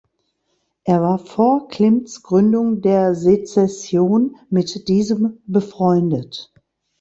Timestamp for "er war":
0.83-1.19